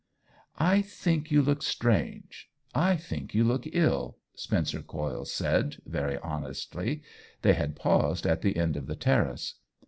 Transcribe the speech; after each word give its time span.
"I 0.57 0.81
think 0.81 1.29
you 1.29 1.43
look 1.43 1.61
strange— 1.61 2.49
I 2.89 2.95
think 2.95 3.35
you 3.35 3.43
look 3.43 3.65
ill," 3.71 4.17
Spencer 4.35 4.81
Coyle 4.81 5.25
said, 5.25 5.75
very 5.85 6.17
honestly. 6.17 7.03
They 7.43 7.53
had 7.53 7.75
paused 7.75 8.25
at 8.25 8.41
the 8.41 8.57
end 8.57 8.75
of 8.77 8.87
the 8.87 8.95
terrace. 8.95 9.53